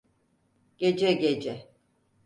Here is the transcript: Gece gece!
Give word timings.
Gece 0.77 1.13
gece! 1.13 1.69